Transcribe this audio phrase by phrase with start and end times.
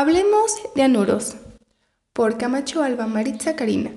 [0.00, 1.34] Hablemos de anuros,
[2.12, 3.90] por Camacho Alba Maritza Karina.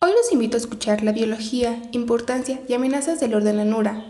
[0.00, 4.02] Hoy los invito a escuchar la biología, importancia y amenazas del orden anura.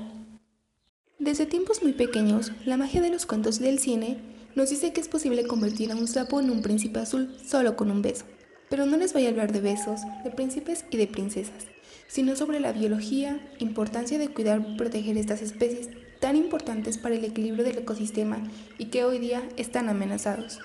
[1.18, 4.18] Desde tiempos muy pequeños, la magia de los cuentos del cine
[4.54, 7.90] nos dice que es posible convertir a un sapo en un príncipe azul solo con
[7.90, 8.24] un beso.
[8.70, 11.66] Pero no les voy a hablar de besos, de príncipes y de princesas,
[12.06, 15.88] sino sobre la biología, importancia de cuidar y proteger estas especies
[16.20, 18.42] tan importantes para el equilibrio del ecosistema
[18.78, 20.60] y que hoy día están amenazados.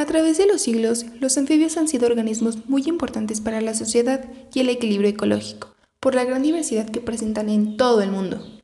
[0.00, 4.24] A través de los siglos, los anfibios han sido organismos muy importantes para la sociedad
[4.52, 8.59] y el equilibrio ecológico, por la gran diversidad que presentan en todo el mundo.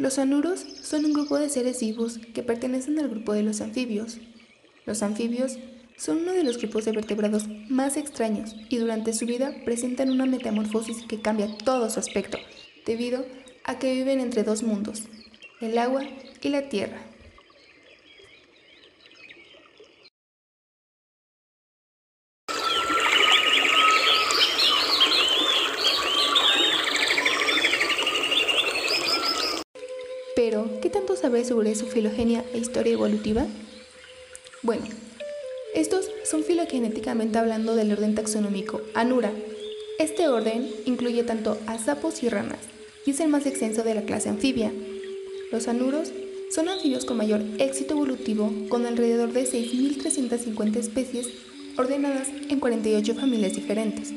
[0.00, 4.16] Los anuros son un grupo de seres vivos que pertenecen al grupo de los anfibios.
[4.86, 5.58] Los anfibios
[5.98, 10.24] son uno de los grupos de vertebrados más extraños y durante su vida presentan una
[10.24, 12.38] metamorfosis que cambia todo su aspecto,
[12.86, 13.26] debido
[13.64, 15.02] a que viven entre dos mundos,
[15.60, 16.02] el agua
[16.40, 17.09] y la tierra.
[31.30, 33.46] Pero, ¿qué tanto sabes sobre su filogenia e historia evolutiva?
[34.62, 34.84] Bueno,
[35.74, 39.30] estos son filogenéticamente hablando del orden taxonómico Anura.
[39.98, 42.58] Este orden incluye tanto a sapos y ranas,
[43.06, 44.72] y es el más extenso de la clase anfibia.
[45.52, 46.10] Los anuros
[46.50, 51.28] son anfibios con mayor éxito evolutivo, con alrededor de 6.350 especies
[51.76, 54.12] ordenadas en 48 familias diferentes.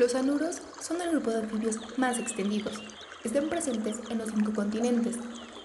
[0.00, 2.82] Los anuros son el grupo de anfibios más extendidos.
[3.22, 5.16] Están presentes en los cinco continentes.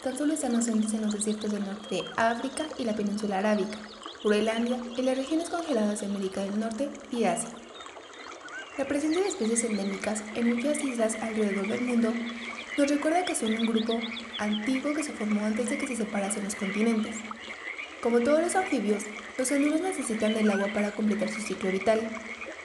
[0.04, 3.78] Tan solo están ausentes en los desiertos del norte de África y la península arábica,
[4.26, 7.48] Groenlandia y las regiones congeladas de América del Norte y Asia.
[8.78, 12.14] La presencia de especies endémicas en muchas islas alrededor del mundo
[12.78, 13.98] nos recuerda que son un grupo
[14.38, 17.16] antiguo que se formó antes de que se separasen los continentes.
[18.04, 19.04] Como todos los anfibios,
[19.38, 22.02] los anuros necesitan del agua para completar su ciclo vital.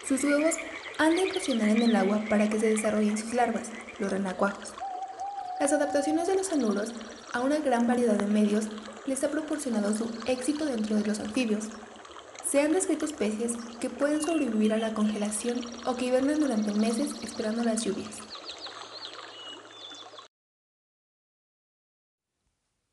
[0.05, 0.57] Sus huevos
[1.01, 4.75] han de en el agua para que se desarrollen sus larvas, los renacuajos.
[5.59, 6.93] Las adaptaciones de los anuros
[7.33, 8.67] a una gran variedad de medios
[9.07, 11.69] les ha proporcionado su éxito dentro de los anfibios.
[12.47, 17.15] Se han descrito especies que pueden sobrevivir a la congelación o que hibernan durante meses
[17.23, 18.19] esperando las lluvias.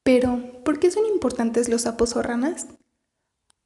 [0.04, 2.68] Pero, ¿por qué son importantes los sapos o ranas?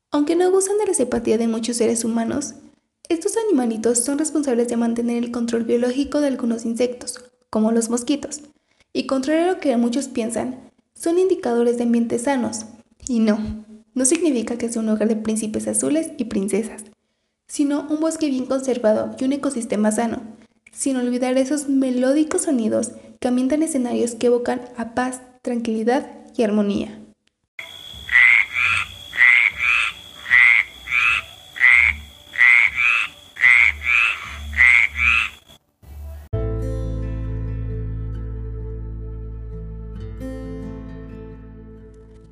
[0.09, 2.55] Aunque no gozan de la simpatía de muchos seres humanos,
[3.09, 8.41] estos animalitos son responsables de mantener el control biológico de algunos insectos, como los mosquitos,
[8.93, 12.65] y contrario a lo que muchos piensan, son indicadores de ambientes sanos.
[13.07, 16.83] Y no, no significa que sea un hogar de príncipes azules y princesas,
[17.47, 20.21] sino un bosque bien conservado y un ecosistema sano,
[20.71, 27.00] sin olvidar esos melódicos sonidos que ambientan escenarios que evocan a paz, tranquilidad y armonía.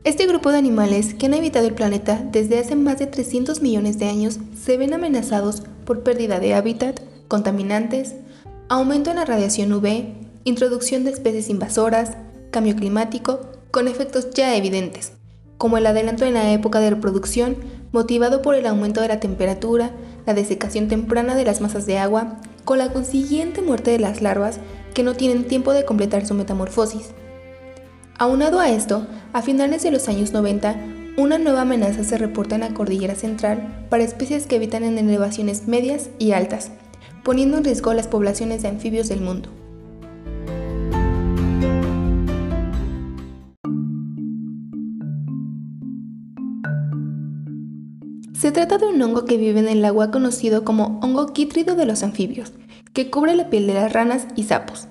[0.09, 3.99] Este grupo de animales que han habitado el planeta desde hace más de 300 millones
[3.99, 8.15] de años se ven amenazados por pérdida de hábitat, contaminantes,
[8.69, 10.05] aumento en la radiación UV,
[10.45, 12.17] introducción de especies invasoras,
[12.49, 15.11] cambio climático, con efectos ya evidentes,
[15.59, 17.57] como el adelanto en la época de reproducción
[17.91, 19.91] motivado por el aumento de la temperatura,
[20.25, 24.59] la desecación temprana de las masas de agua, con la consiguiente muerte de las larvas
[24.95, 27.11] que no tienen tiempo de completar su metamorfosis.
[28.21, 30.75] Aunado a esto, a finales de los años 90,
[31.15, 35.69] una nueva amenaza se reporta en la cordillera central para especies que habitan en elevaciones
[35.69, 36.69] medias y altas,
[37.23, 39.47] poniendo en riesgo las poblaciones de anfibios del mundo.
[48.37, 51.85] Se trata de un hongo que vive en el agua conocido como hongo quítrido de
[51.85, 52.51] los anfibios,
[52.91, 54.89] que cubre la piel de las ranas y sapos.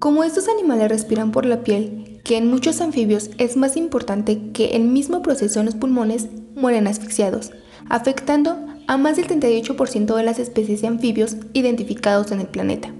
[0.00, 4.76] Como estos animales respiran por la piel que en muchos anfibios es más importante que
[4.76, 7.52] el mismo proceso en los pulmones, mueren asfixiados,
[7.88, 8.56] afectando
[8.86, 12.92] a más del 38% de las especies de anfibios identificados en el planeta.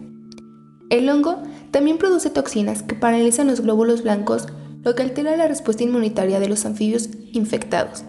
[0.88, 4.46] El hongo también produce toxinas que paralizan los glóbulos blancos,
[4.82, 8.04] lo que altera la respuesta inmunitaria de los anfibios infectados.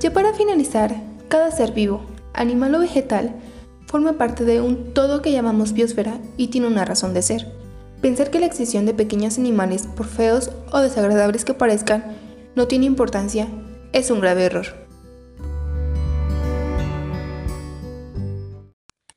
[0.00, 0.96] Ya para finalizar,
[1.28, 2.00] cada ser vivo,
[2.40, 3.34] animal o vegetal,
[3.86, 7.46] forma parte de un todo que llamamos biosfera y tiene una razón de ser.
[8.00, 12.16] Pensar que la extinción de pequeños animales, por feos o desagradables que parezcan,
[12.56, 13.46] no tiene importancia
[13.92, 14.66] es un grave error.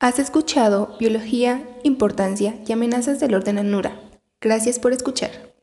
[0.00, 3.98] Has escuchado Biología, Importancia y Amenazas del Orden Anura.
[4.38, 5.53] Gracias por escuchar.